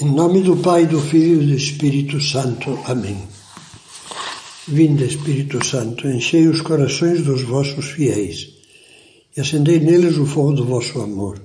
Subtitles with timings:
[0.00, 2.78] Em nome do Pai, do Filho e do Espírito Santo.
[2.84, 3.18] Amém.
[4.68, 8.48] Vinde, Espírito Santo, enchei os corações dos vossos fiéis
[9.36, 11.42] e acendei neles o fogo do vosso amor.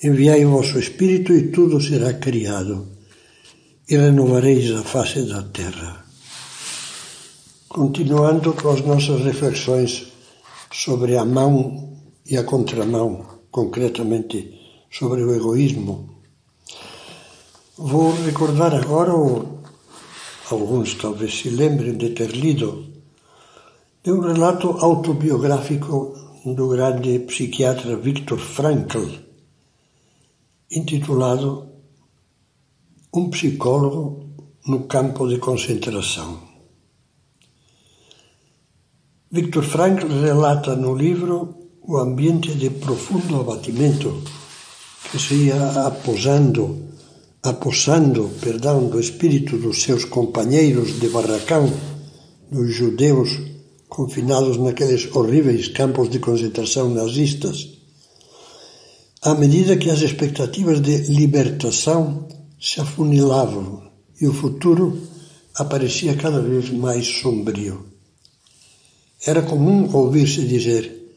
[0.00, 2.86] Enviai o vosso Espírito e tudo será criado,
[3.88, 6.06] e renovareis a face da terra.
[7.68, 10.12] Continuando com as nossas reflexões
[10.72, 16.21] sobre a mão e a contramão, concretamente sobre o egoísmo
[17.84, 19.58] Vou recordar agora, ou
[20.48, 22.86] alguns talvez se lembrem de ter lido,
[24.04, 26.14] de um relato autobiográfico
[26.46, 29.04] do grande psiquiatra Viktor Frankl,
[30.70, 31.70] intitulado
[33.12, 34.30] Um psicólogo
[34.64, 36.38] no campo de concentração.
[39.28, 44.22] Viktor Frankl relata no livro o ambiente de profundo abatimento
[45.10, 46.91] que se ia aposando
[47.42, 51.72] apossando, perdão, do espírito dos seus companheiros de barracão,
[52.50, 53.30] dos judeus
[53.88, 57.68] confinados naqueles horríveis campos de concentração nazistas,
[59.20, 62.28] à medida que as expectativas de libertação
[62.60, 64.98] se afunilavam e o futuro
[65.56, 67.86] aparecia cada vez mais sombrio.
[69.26, 71.16] Era comum ouvir-se dizer,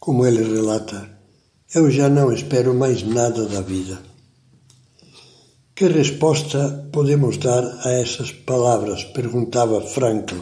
[0.00, 1.16] como ele relata,
[1.74, 4.13] eu já não espero mais nada da vida.
[5.76, 9.02] Que resposta podemos dar a essas palavras?
[9.02, 10.38] perguntava Frankl.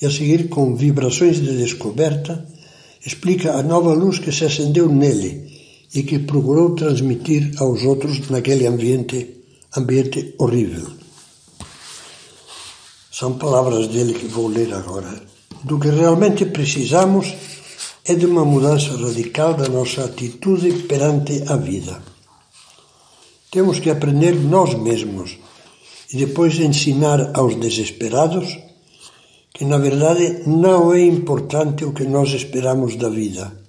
[0.00, 2.46] E a seguir, com vibrações de descoberta,
[3.04, 5.30] explica a nova luz que se acendeu nele
[5.94, 9.18] e que procurou transmitir aos outros naquele ambiente,
[9.76, 10.86] ambiente horrível.
[13.12, 15.12] São palavras dele que vou ler agora.
[15.62, 17.34] Do que realmente precisamos
[18.02, 22.15] é de uma mudança radical da nossa atitude perante a vida.
[23.50, 25.38] Temos que aprender nós mesmos
[26.12, 28.58] e depois ensinar aos desesperados
[29.52, 33.64] que, na verdade, não é importante o que nós esperamos da vida.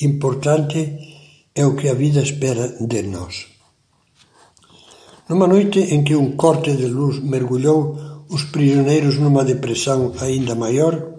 [0.00, 0.98] Importante
[1.54, 3.46] é o que a vida espera de nós.
[5.28, 11.14] Numa noite em que um corte de luz mergulhou os prisioneiros numa depressão ainda maior,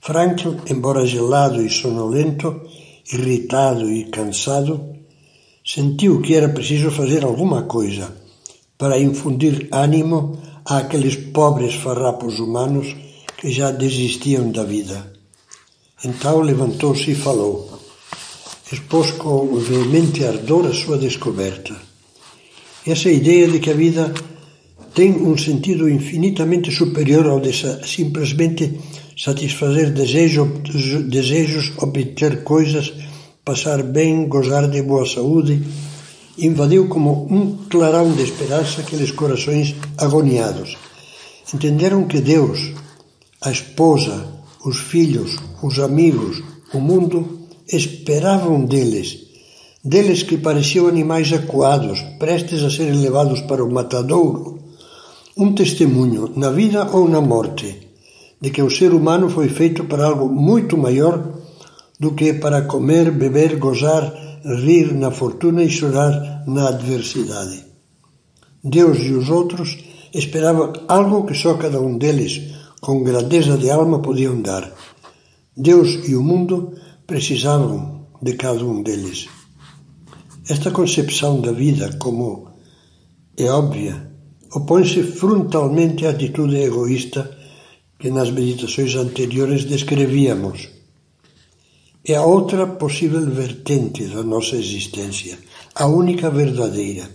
[0.00, 2.60] Frankl, embora gelado e sonolento,
[3.12, 5.01] irritado e cansado,
[5.64, 8.12] sentiu que era preciso fazer alguma coisa
[8.76, 12.96] para infundir ânimo àqueles pobres farrapos humanos
[13.38, 15.12] que já desistiam da vida.
[16.04, 17.70] Então levantou-se e falou.
[18.72, 21.76] Expôs com veemente ardor a sua descoberta.
[22.86, 24.12] Essa ideia de que a vida
[24.94, 27.52] tem um sentido infinitamente superior ao de
[27.86, 28.80] simplesmente
[29.16, 30.48] satisfazer desejos,
[31.08, 32.92] desejos obter coisas
[33.44, 35.60] passar bem, gozar de boa saúde,
[36.38, 40.78] invadiu como um clarão de esperança aqueles corações agoniados.
[41.52, 42.72] Entenderam que Deus,
[43.40, 44.28] a esposa,
[44.64, 46.40] os filhos, os amigos,
[46.72, 49.18] o mundo esperavam deles,
[49.82, 54.60] deles que pareciam animais acuados, prestes a serem levados para o matadouro,
[55.36, 57.88] um testemunho, na vida ou na morte,
[58.40, 61.41] de que o ser humano foi feito para algo muito maior
[62.02, 64.04] do que para comer, beber, gozar,
[64.44, 67.64] rir na fortuna e chorar na adversidade.
[68.76, 69.78] Deus e os outros
[70.12, 72.32] esperavam algo que só cada um deles,
[72.80, 74.64] com grandeza de alma, podiam dar.
[75.56, 76.74] Deus e o mundo
[77.06, 79.28] precisavam de cada um deles.
[80.50, 82.48] Esta concepção da vida, como
[83.36, 84.10] é óbvia,
[84.52, 87.30] opõe-se frontalmente à atitude egoísta
[87.96, 90.81] que nas meditações anteriores descrevíamos
[92.04, 95.38] é a outra possível vertente da nossa existência,
[95.74, 97.08] a única verdadeira.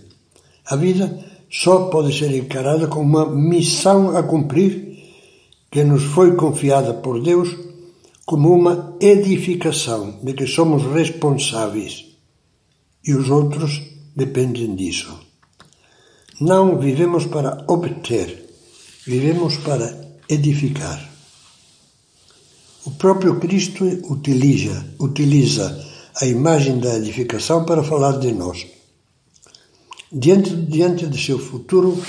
[0.66, 4.88] A vida só pode ser encarada como uma missão a cumprir
[5.70, 7.54] que nos foi confiada por Deus
[8.24, 12.06] como uma edificação de que somos responsáveis
[13.04, 13.82] e os outros
[14.14, 15.18] dependem disso.
[16.40, 18.46] Não vivemos para obter,
[19.06, 21.07] vivemos para edificar.
[22.84, 25.84] O próprio Cristo utiliza, utiliza
[26.20, 28.66] a imagem da edificação para falar de nós.
[30.10, 32.00] Diante, diante de seu futuro,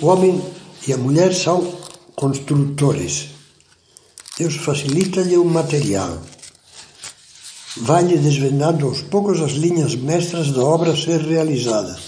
[0.00, 0.40] o homem
[0.86, 1.76] e a mulher são
[2.14, 3.30] construtores.
[4.38, 6.22] Deus facilita-lhe o material.
[7.78, 11.98] Vai-lhe desvendando aos poucos as linhas mestras da obra a ser realizada.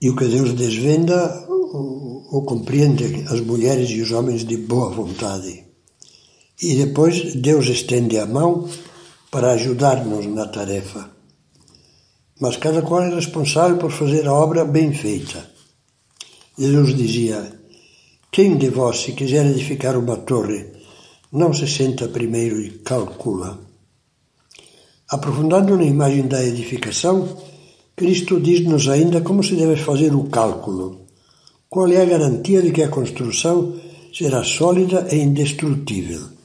[0.00, 4.90] E o que Deus desvenda o, o compreendem as mulheres e os homens de boa
[4.90, 5.69] vontade.
[6.62, 8.68] E depois Deus estende a mão
[9.30, 11.10] para ajudar-nos na tarefa.
[12.40, 15.50] mas cada qual é responsável por fazer a obra bem feita.
[16.58, 17.52] Jesus dizia:
[18.32, 20.66] Quem de vós, se quiser edificar uma torre,
[21.30, 23.58] não se senta primeiro e calcula?
[25.10, 27.36] Aprofundando na imagem da edificação,
[27.94, 31.06] Cristo diz-nos ainda como se deve fazer o cálculo.
[31.68, 33.74] Qual é a garantia de que a construção
[34.12, 36.39] será sólida e indestrutível?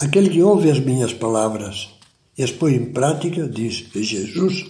[0.00, 1.88] Aquele que ouve as minhas palavras
[2.36, 4.64] e as põe em prática, diz Jesus,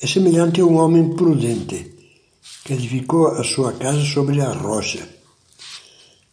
[0.00, 1.92] é semelhante a um homem prudente
[2.64, 5.00] que edificou a sua casa sobre a rocha.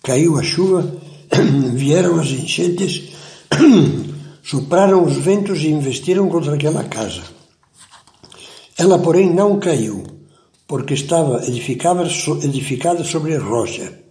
[0.03, 0.95] Caiu a chuva,
[1.73, 3.13] vieram as enchentes,
[4.43, 7.23] sopraram os ventos e investiram contra aquela casa.
[8.77, 10.05] Ela, porém, não caiu,
[10.67, 12.07] porque estava edificada,
[13.03, 14.05] sobre a rocha.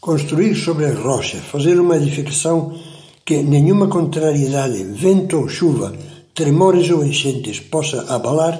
[0.00, 2.74] Construir sobre a rocha, fazer uma edificação
[3.22, 5.94] que nenhuma contrariedade, vento ou chuva,
[6.34, 8.58] tremores ou enchentes possa abalar,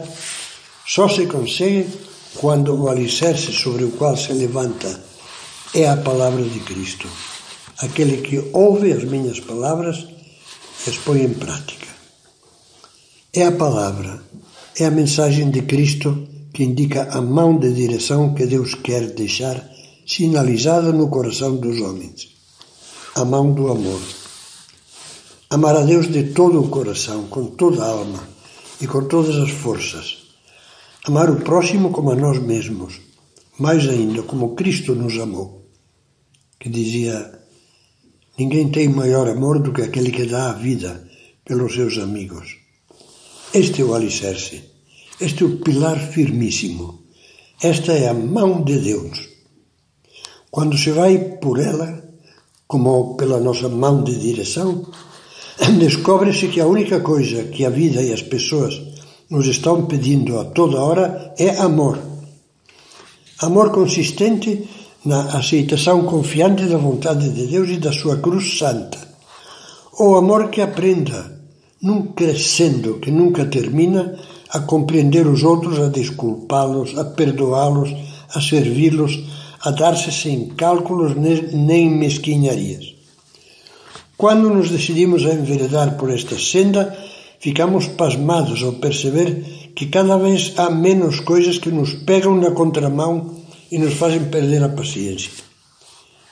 [0.86, 1.88] só se consegue
[2.34, 5.02] quando o alicerce sobre o qual se levanta
[5.74, 7.08] é a palavra de Cristo,
[7.78, 10.06] aquele que ouve as minhas palavras
[10.86, 11.86] e as põe em prática.
[13.32, 14.20] É a palavra,
[14.78, 19.70] é a mensagem de Cristo que indica a mão de direção que Deus quer deixar
[20.10, 22.34] sinalizada no coração dos homens,
[23.14, 24.02] a mão do amor.
[25.48, 28.28] Amar a Deus de todo o coração, com toda a alma
[28.80, 30.18] e com todas as forças.
[31.04, 33.00] Amar o próximo como a nós mesmos,
[33.56, 35.70] mais ainda como Cristo nos amou,
[36.58, 37.40] que dizia:
[38.36, 41.08] Ninguém tem maior amor do que aquele que dá a vida
[41.44, 42.56] pelos seus amigos.
[43.54, 44.60] Este é o alicerce,
[45.20, 47.04] este é o pilar firmíssimo,
[47.62, 49.29] esta é a mão de Deus
[50.50, 52.02] quando se vai por ela,
[52.66, 54.84] como pela nossa mão de direção,
[55.78, 58.80] descobre-se que a única coisa que a vida e as pessoas
[59.30, 61.98] nos estão pedindo a toda hora é amor.
[63.40, 64.68] Amor consistente
[65.04, 68.98] na aceitação confiante da vontade de Deus e da sua cruz santa.
[69.98, 71.40] Ou amor que aprenda,
[71.80, 74.18] num crescendo que nunca termina,
[74.50, 77.94] a compreender os outros, a desculpá-los, a perdoá-los,
[78.34, 79.18] a servi-los,
[79.62, 82.94] a dar-se sem cálculos nem mesquinharias.
[84.16, 86.96] Quando nos decidimos a enveredar por esta senda,
[87.38, 93.36] ficamos pasmados ao perceber que cada vez há menos coisas que nos pegam na contramão
[93.72, 95.30] e nos fazem perder a paciência.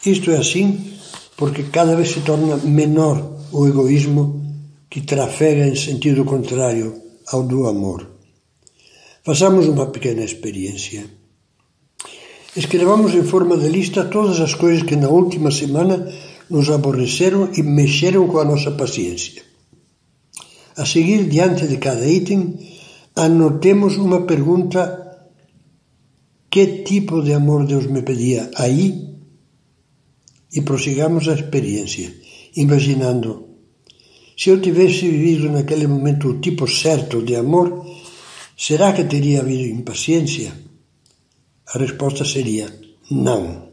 [0.05, 0.99] Isto é assim
[1.37, 4.45] porque cada vez se torna menor o egoísmo
[4.91, 8.07] que trafega em sentido contrário ao do amor.
[9.23, 11.18] Façamos uma pequena experiência.
[12.59, 15.95] Escrevamos em forma de lista todas as coisas que na última semana
[16.51, 19.43] nos aborreceram e mexeram com a nossa paciência.
[20.77, 22.59] A seguir, diante de cada item,
[23.15, 24.83] anotemos uma pergunta:
[26.51, 29.07] Que tipo de amor Deus me pedia aí?
[30.53, 32.13] E prossigamos a experiência,
[32.57, 33.31] imaginando:
[34.37, 37.87] se eu tivesse vivido naquele momento o tipo certo de amor,
[38.57, 40.68] será que teria havido impaciência?
[41.75, 42.73] A resposta seria
[43.11, 43.69] não.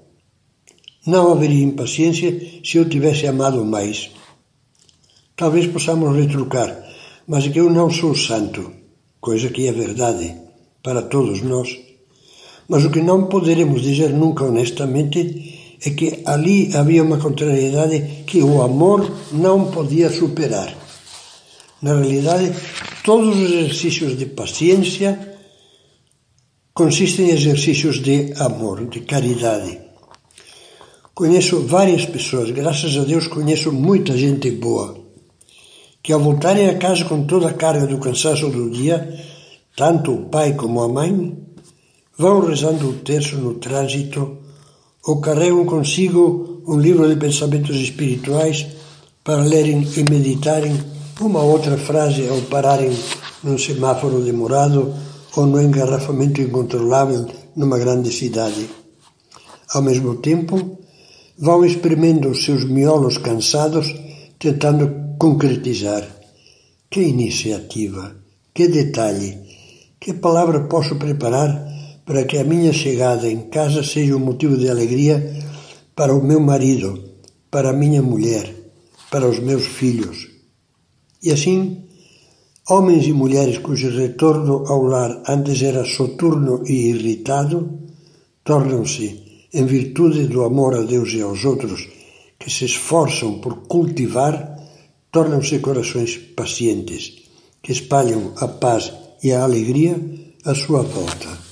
[1.08, 4.12] Não haveria impaciência se eu tivesse amado mais.
[5.36, 6.76] Talvez possamos retrucar,
[7.28, 8.72] mas é que eu não sou santo,
[9.22, 10.36] coisa que é verdade
[10.84, 11.78] para todos nós.
[12.68, 18.42] Mas o que não poderemos dizer nunca honestamente é que ali havia uma contrariedade que
[18.42, 20.76] o amor não podia superar.
[21.82, 22.56] Na realidade,
[23.04, 25.35] todos os exercícios de paciência
[26.76, 29.80] consiste em exercícios de amor, de caridade.
[31.14, 34.94] Conheço várias pessoas, graças a Deus conheço muita gente boa,
[36.04, 39.18] que ao voltarem a casa com toda a carga do cansaço do dia,
[39.74, 41.38] tanto o pai como a mãe,
[42.18, 44.40] vão rezando o terço no trânsito
[45.08, 48.68] ou carregam consigo um livro de pensamentos espirituais
[49.24, 50.78] para lerem e meditarem
[51.22, 52.92] uma outra frase ao pararem
[53.42, 54.94] num semáforo demorado
[55.36, 58.70] ou no engarrafamento incontrolável numa grande cidade.
[59.74, 60.80] Ao mesmo tempo,
[61.38, 63.94] vão espremendo os seus miolos cansados,
[64.40, 66.08] tentando concretizar.
[66.90, 68.16] Que iniciativa,
[68.54, 69.38] que detalhe,
[70.00, 71.66] que palavra posso preparar
[72.06, 75.44] para que a minha chegada em casa seja um motivo de alegria
[75.96, 77.04] para o meu marido,
[77.50, 78.54] para a minha mulher,
[79.10, 80.30] para os meus filhos.
[81.24, 81.85] E assim
[82.68, 87.58] Homens e mulheres cujo retorno ao lar antes era soturno e irritado,
[88.44, 91.88] tornam-se, em virtude do amor a Deus e aos outros,
[92.40, 94.58] que se esforçam por cultivar,
[95.12, 97.30] tornam-se corações pacientes,
[97.62, 98.92] que espalham a paz
[99.22, 100.02] e a alegria
[100.44, 101.45] à sua volta.